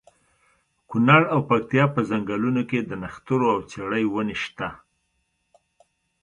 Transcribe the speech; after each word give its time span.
کونړ 0.89 1.21
او 1.33 1.39
پکتیا 1.49 1.85
په 1.95 2.01
ځنګلونو 2.09 2.61
کې 2.69 2.79
د 2.83 2.91
نښترو 3.01 3.47
او 3.55 3.59
څېړۍ 3.71 4.05
ونې 4.07 4.35
شته. 4.43 4.67